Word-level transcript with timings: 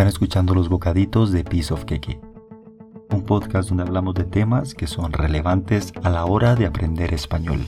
Están 0.00 0.08
escuchando 0.08 0.54
los 0.54 0.70
bocaditos 0.70 1.30
de 1.30 1.44
Piece 1.44 1.74
of 1.74 1.84
Cake, 1.84 2.18
un 3.10 3.22
podcast 3.22 3.68
donde 3.68 3.82
hablamos 3.82 4.14
de 4.14 4.24
temas 4.24 4.72
que 4.72 4.86
son 4.86 5.12
relevantes 5.12 5.92
a 6.02 6.08
la 6.08 6.24
hora 6.24 6.54
de 6.54 6.64
aprender 6.64 7.12
español. 7.12 7.66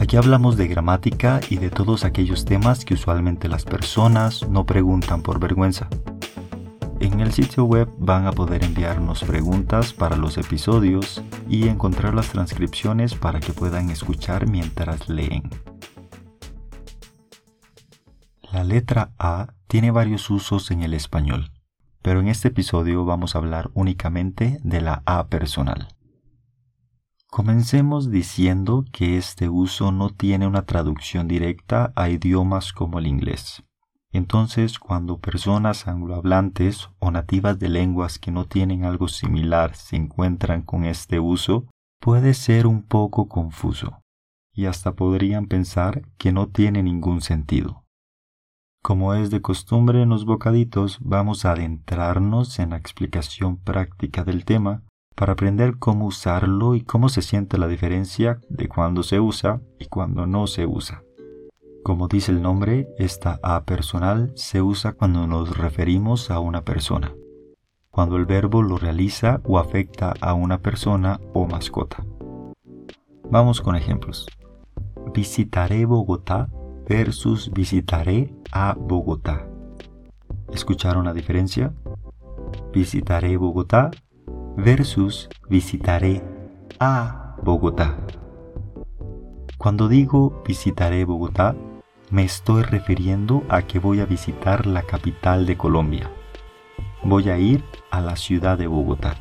Aquí 0.00 0.16
hablamos 0.16 0.56
de 0.56 0.68
gramática 0.68 1.40
y 1.50 1.58
de 1.58 1.68
todos 1.68 2.06
aquellos 2.06 2.46
temas 2.46 2.86
que 2.86 2.94
usualmente 2.94 3.46
las 3.46 3.66
personas 3.66 4.48
no 4.48 4.64
preguntan 4.64 5.20
por 5.20 5.38
vergüenza. 5.38 5.86
En 6.98 7.20
el 7.20 7.34
sitio 7.34 7.64
web 7.64 7.90
van 7.98 8.26
a 8.26 8.32
poder 8.32 8.64
enviarnos 8.64 9.22
preguntas 9.22 9.92
para 9.92 10.16
los 10.16 10.38
episodios 10.38 11.22
y 11.46 11.68
encontrar 11.68 12.14
las 12.14 12.30
transcripciones 12.30 13.14
para 13.14 13.38
que 13.38 13.52
puedan 13.52 13.90
escuchar 13.90 14.48
mientras 14.48 15.10
leen. 15.10 15.50
La 18.50 18.64
letra 18.64 19.10
A 19.18 19.48
tiene 19.66 19.90
varios 19.90 20.30
usos 20.30 20.70
en 20.70 20.82
el 20.82 20.94
español, 20.94 21.52
pero 22.02 22.20
en 22.20 22.28
este 22.28 22.48
episodio 22.48 23.04
vamos 23.04 23.34
a 23.34 23.38
hablar 23.38 23.70
únicamente 23.74 24.58
de 24.62 24.80
la 24.80 25.02
A 25.06 25.26
personal. 25.28 25.88
Comencemos 27.28 28.10
diciendo 28.10 28.84
que 28.92 29.16
este 29.18 29.48
uso 29.48 29.90
no 29.90 30.10
tiene 30.10 30.46
una 30.46 30.62
traducción 30.62 31.26
directa 31.26 31.92
a 31.96 32.08
idiomas 32.08 32.72
como 32.72 32.98
el 32.98 33.06
inglés. 33.06 33.64
Entonces, 34.12 34.78
cuando 34.78 35.18
personas 35.18 35.88
anglohablantes 35.88 36.88
o 37.00 37.10
nativas 37.10 37.58
de 37.58 37.68
lenguas 37.68 38.18
que 38.18 38.30
no 38.30 38.46
tienen 38.46 38.84
algo 38.84 39.08
similar 39.08 39.74
se 39.74 39.96
encuentran 39.96 40.62
con 40.62 40.84
este 40.84 41.20
uso, 41.20 41.66
puede 42.00 42.32
ser 42.34 42.66
un 42.66 42.82
poco 42.82 43.28
confuso, 43.28 44.00
y 44.52 44.66
hasta 44.66 44.92
podrían 44.92 45.46
pensar 45.46 46.02
que 46.16 46.32
no 46.32 46.46
tiene 46.46 46.82
ningún 46.82 47.20
sentido. 47.20 47.85
Como 48.86 49.14
es 49.14 49.30
de 49.30 49.42
costumbre 49.42 50.00
en 50.02 50.10
los 50.10 50.26
bocaditos, 50.26 50.98
vamos 51.00 51.44
a 51.44 51.50
adentrarnos 51.50 52.60
en 52.60 52.70
la 52.70 52.76
explicación 52.76 53.56
práctica 53.56 54.22
del 54.22 54.44
tema 54.44 54.84
para 55.16 55.32
aprender 55.32 55.80
cómo 55.80 56.06
usarlo 56.06 56.76
y 56.76 56.82
cómo 56.82 57.08
se 57.08 57.20
siente 57.20 57.58
la 57.58 57.66
diferencia 57.66 58.38
de 58.48 58.68
cuando 58.68 59.02
se 59.02 59.18
usa 59.18 59.60
y 59.80 59.86
cuando 59.86 60.28
no 60.28 60.46
se 60.46 60.66
usa. 60.66 61.02
Como 61.82 62.06
dice 62.06 62.30
el 62.30 62.42
nombre, 62.42 62.86
esta 62.96 63.40
A 63.42 63.64
personal 63.64 64.30
se 64.36 64.62
usa 64.62 64.92
cuando 64.92 65.26
nos 65.26 65.58
referimos 65.58 66.30
a 66.30 66.38
una 66.38 66.62
persona, 66.62 67.12
cuando 67.90 68.14
el 68.14 68.24
verbo 68.24 68.62
lo 68.62 68.78
realiza 68.78 69.40
o 69.42 69.58
afecta 69.58 70.14
a 70.20 70.34
una 70.34 70.58
persona 70.58 71.18
o 71.34 71.48
mascota. 71.48 72.06
Vamos 73.32 73.60
con 73.60 73.74
ejemplos. 73.74 74.28
Visitaré 75.12 75.86
Bogotá 75.86 76.48
versus 76.88 77.50
visitaré 77.52 78.32
a 78.52 78.74
Bogotá. 78.78 79.46
¿Escucharon 80.52 81.04
la 81.04 81.12
diferencia? 81.12 81.72
Visitaré 82.72 83.36
Bogotá 83.36 83.90
versus 84.56 85.28
visitaré 85.48 86.22
a 86.78 87.36
Bogotá. 87.42 87.96
Cuando 89.58 89.88
digo 89.88 90.42
visitaré 90.46 91.04
Bogotá, 91.04 91.54
me 92.10 92.22
estoy 92.22 92.62
refiriendo 92.62 93.42
a 93.48 93.62
que 93.62 93.78
voy 93.78 94.00
a 94.00 94.06
visitar 94.06 94.66
la 94.66 94.82
capital 94.82 95.46
de 95.46 95.56
Colombia. 95.56 96.10
Voy 97.02 97.30
a 97.30 97.38
ir 97.38 97.64
a 97.90 98.00
la 98.00 98.16
ciudad 98.16 98.56
de 98.58 98.66
Bogotá. 98.66 99.16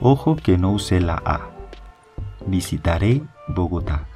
Ojo 0.00 0.36
que 0.36 0.58
no 0.58 0.72
use 0.72 1.00
la 1.00 1.22
A. 1.24 1.50
Visitaré 2.46 3.22
Bogotá. 3.48 4.06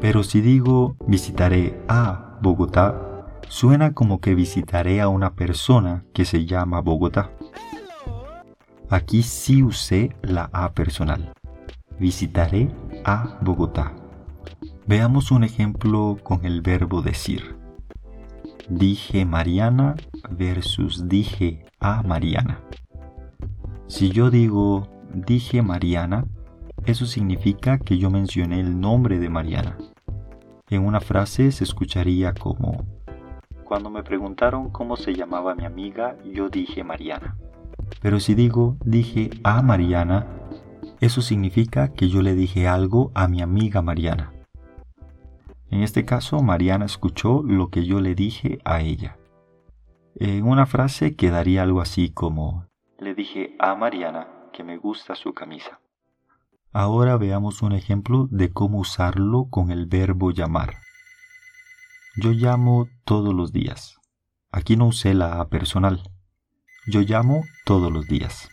Pero 0.00 0.22
si 0.22 0.40
digo 0.40 0.96
visitaré 1.06 1.80
a 1.88 2.31
Bogotá, 2.42 3.22
suena 3.48 3.94
como 3.94 4.20
que 4.20 4.34
visitaré 4.34 5.00
a 5.00 5.08
una 5.08 5.34
persona 5.34 6.04
que 6.12 6.24
se 6.24 6.44
llama 6.44 6.80
Bogotá. 6.80 7.30
Aquí 8.90 9.22
sí 9.22 9.62
usé 9.62 10.16
la 10.22 10.50
A 10.52 10.72
personal. 10.72 11.32
Visitaré 12.00 12.68
a 13.04 13.38
Bogotá. 13.42 13.92
Veamos 14.88 15.30
un 15.30 15.44
ejemplo 15.44 16.18
con 16.24 16.44
el 16.44 16.62
verbo 16.62 17.00
decir. 17.00 17.54
Dije 18.68 19.24
Mariana 19.24 19.94
versus 20.28 21.08
dije 21.08 21.64
a 21.78 22.02
Mariana. 22.02 22.58
Si 23.86 24.10
yo 24.10 24.30
digo 24.30 24.88
dije 25.14 25.62
Mariana, 25.62 26.24
eso 26.86 27.06
significa 27.06 27.78
que 27.78 27.98
yo 27.98 28.10
mencioné 28.10 28.58
el 28.58 28.80
nombre 28.80 29.20
de 29.20 29.28
Mariana. 29.28 29.78
En 30.72 30.86
una 30.86 31.00
frase 31.00 31.52
se 31.52 31.64
escucharía 31.64 32.32
como, 32.32 32.86
cuando 33.62 33.90
me 33.90 34.02
preguntaron 34.02 34.70
cómo 34.70 34.96
se 34.96 35.12
llamaba 35.12 35.54
mi 35.54 35.66
amiga, 35.66 36.16
yo 36.24 36.48
dije 36.48 36.82
Mariana. 36.82 37.36
Pero 38.00 38.18
si 38.20 38.34
digo 38.34 38.78
dije 38.82 39.28
a 39.44 39.60
Mariana, 39.60 40.26
eso 41.00 41.20
significa 41.20 41.92
que 41.92 42.08
yo 42.08 42.22
le 42.22 42.34
dije 42.34 42.68
algo 42.68 43.12
a 43.14 43.28
mi 43.28 43.42
amiga 43.42 43.82
Mariana. 43.82 44.32
En 45.70 45.82
este 45.82 46.06
caso, 46.06 46.40
Mariana 46.40 46.86
escuchó 46.86 47.42
lo 47.42 47.68
que 47.68 47.84
yo 47.84 48.00
le 48.00 48.14
dije 48.14 48.58
a 48.64 48.80
ella. 48.80 49.18
En 50.14 50.46
una 50.48 50.64
frase 50.64 51.16
quedaría 51.16 51.64
algo 51.64 51.82
así 51.82 52.08
como, 52.08 52.64
le 52.98 53.14
dije 53.14 53.56
a 53.58 53.74
Mariana 53.74 54.26
que 54.54 54.64
me 54.64 54.78
gusta 54.78 55.16
su 55.16 55.34
camisa. 55.34 55.80
Ahora 56.72 57.18
veamos 57.18 57.60
un 57.60 57.72
ejemplo 57.72 58.28
de 58.30 58.50
cómo 58.50 58.78
usarlo 58.78 59.48
con 59.50 59.70
el 59.70 59.84
verbo 59.86 60.30
llamar. 60.30 60.76
Yo 62.16 62.32
llamo 62.32 62.88
todos 63.04 63.34
los 63.34 63.52
días. 63.52 63.98
Aquí 64.50 64.76
no 64.76 64.86
usé 64.86 65.12
la 65.12 65.40
A 65.40 65.48
personal. 65.48 66.02
Yo 66.86 67.00
llamo 67.02 67.44
todos 67.66 67.92
los 67.92 68.06
días. 68.06 68.48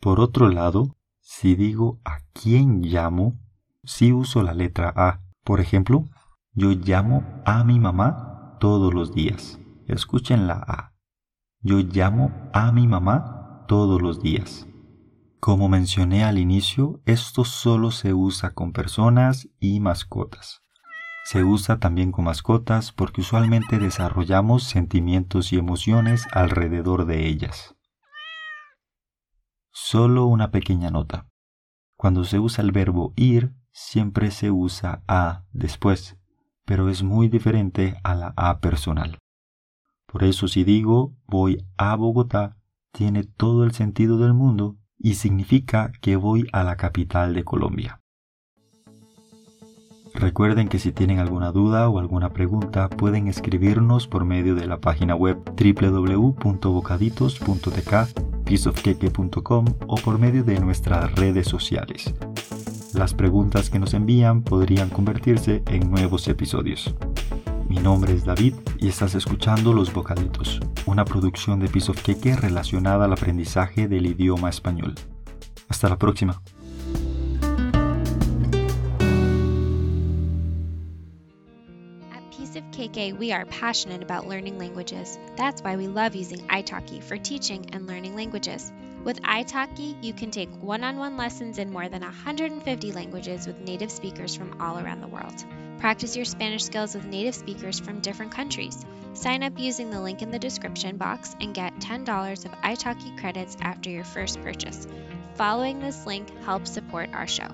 Por 0.00 0.20
otro 0.20 0.48
lado, 0.48 0.96
si 1.20 1.54
digo 1.54 2.00
a 2.04 2.20
quién 2.32 2.80
llamo, 2.80 3.38
sí 3.82 4.12
uso 4.12 4.42
la 4.42 4.54
letra 4.54 4.92
A. 4.96 5.20
Por 5.44 5.60
ejemplo, 5.60 6.04
yo 6.52 6.70
llamo 6.70 7.42
a 7.44 7.62
mi 7.62 7.78
mamá 7.78 8.56
todos 8.58 8.94
los 8.94 9.14
días. 9.14 9.58
Escuchen 9.86 10.46
la 10.46 10.64
A. 10.66 10.94
Yo 11.60 11.78
llamo 11.78 12.50
a 12.54 12.72
mi 12.72 12.86
mamá 12.86 13.64
todos 13.68 14.00
los 14.00 14.22
días. 14.22 14.66
Como 15.44 15.68
mencioné 15.68 16.24
al 16.24 16.38
inicio, 16.38 17.02
esto 17.04 17.44
solo 17.44 17.90
se 17.90 18.14
usa 18.14 18.54
con 18.54 18.72
personas 18.72 19.46
y 19.60 19.78
mascotas. 19.78 20.62
Se 21.26 21.44
usa 21.44 21.78
también 21.78 22.12
con 22.12 22.24
mascotas 22.24 22.92
porque 22.92 23.20
usualmente 23.20 23.78
desarrollamos 23.78 24.64
sentimientos 24.64 25.52
y 25.52 25.58
emociones 25.58 26.26
alrededor 26.32 27.04
de 27.04 27.28
ellas. 27.28 27.76
Solo 29.70 30.24
una 30.24 30.50
pequeña 30.50 30.88
nota. 30.88 31.28
Cuando 31.98 32.24
se 32.24 32.38
usa 32.38 32.64
el 32.64 32.72
verbo 32.72 33.12
ir, 33.14 33.52
siempre 33.70 34.30
se 34.30 34.50
usa 34.50 35.02
a 35.06 35.44
después, 35.52 36.16
pero 36.64 36.88
es 36.88 37.02
muy 37.02 37.28
diferente 37.28 38.00
a 38.02 38.14
la 38.14 38.32
a 38.38 38.60
personal. 38.60 39.18
Por 40.06 40.24
eso 40.24 40.48
si 40.48 40.64
digo 40.64 41.14
voy 41.26 41.66
a 41.76 41.94
Bogotá, 41.96 42.56
tiene 42.92 43.24
todo 43.24 43.64
el 43.64 43.72
sentido 43.72 44.16
del 44.16 44.32
mundo 44.32 44.78
y 45.04 45.14
significa 45.14 45.92
que 46.00 46.16
voy 46.16 46.48
a 46.52 46.64
la 46.64 46.76
capital 46.76 47.32
de 47.34 47.44
Colombia. 47.44 48.00
Recuerden 50.14 50.68
que 50.68 50.78
si 50.78 50.92
tienen 50.92 51.18
alguna 51.18 51.52
duda 51.52 51.90
o 51.90 51.98
alguna 51.98 52.30
pregunta 52.30 52.88
pueden 52.88 53.28
escribirnos 53.28 54.08
por 54.08 54.24
medio 54.24 54.54
de 54.54 54.66
la 54.66 54.80
página 54.80 55.14
web 55.14 55.36
www.bocaditos.tk, 55.44 58.44
pieceofqueque.com 58.46 59.66
o 59.86 59.94
por 59.96 60.18
medio 60.18 60.42
de 60.42 60.58
nuestras 60.58 61.14
redes 61.16 61.48
sociales. 61.48 62.14
Las 62.94 63.12
preguntas 63.12 63.68
que 63.68 63.78
nos 63.78 63.92
envían 63.92 64.42
podrían 64.42 64.88
convertirse 64.88 65.62
en 65.66 65.90
nuevos 65.90 66.26
episodios. 66.28 66.94
Mi 67.74 67.80
nombre 67.80 68.12
es 68.14 68.24
David 68.24 68.54
y 68.78 68.86
estás 68.86 69.16
escuchando 69.16 69.72
Los 69.72 69.92
Bocaditos, 69.92 70.60
una 70.86 71.04
producción 71.04 71.58
de 71.58 71.68
Piece 71.68 71.90
of 71.90 72.00
Cake 72.04 72.36
relacionada 72.36 73.06
al 73.06 73.12
aprendizaje 73.12 73.88
del 73.88 74.06
idioma 74.06 74.48
español. 74.48 74.94
Hasta 75.68 75.88
la 75.88 75.98
próxima. 75.98 76.40
We 83.18 83.32
are 83.32 83.44
passionate 83.46 84.02
about 84.02 84.28
learning 84.28 84.56
languages. 84.56 85.18
That's 85.36 85.62
why 85.62 85.74
we 85.76 85.88
love 85.88 86.14
using 86.14 86.46
italki 86.46 87.02
for 87.02 87.16
teaching 87.16 87.66
and 87.72 87.88
learning 87.88 88.14
languages. 88.14 88.72
With 89.04 89.20
italki, 89.20 90.02
you 90.02 90.14
can 90.14 90.30
take 90.30 90.48
one 90.62 90.82
on 90.82 90.96
one 90.96 91.18
lessons 91.18 91.58
in 91.58 91.70
more 91.70 91.90
than 91.90 92.00
150 92.00 92.92
languages 92.92 93.46
with 93.46 93.60
native 93.60 93.90
speakers 93.90 94.34
from 94.34 94.58
all 94.62 94.78
around 94.78 95.02
the 95.02 95.08
world. 95.08 95.44
Practice 95.78 96.16
your 96.16 96.24
Spanish 96.24 96.64
skills 96.64 96.94
with 96.94 97.04
native 97.04 97.34
speakers 97.34 97.78
from 97.78 98.00
different 98.00 98.32
countries. 98.32 98.82
Sign 99.12 99.42
up 99.42 99.58
using 99.58 99.90
the 99.90 100.00
link 100.00 100.22
in 100.22 100.30
the 100.30 100.38
description 100.38 100.96
box 100.96 101.36
and 101.38 101.54
get 101.54 101.78
$10 101.80 102.44
of 102.46 102.52
italki 102.62 103.20
credits 103.20 103.58
after 103.60 103.90
your 103.90 104.04
first 104.04 104.40
purchase. 104.40 104.86
Following 105.34 105.80
this 105.80 106.06
link 106.06 106.30
helps 106.42 106.70
support 106.70 107.10
our 107.12 107.26
show. 107.26 107.48